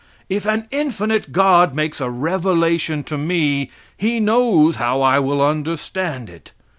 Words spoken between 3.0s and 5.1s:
to me He knows how